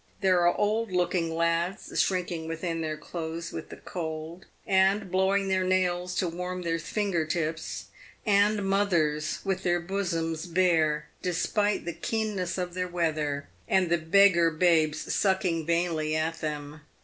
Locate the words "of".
12.57-12.73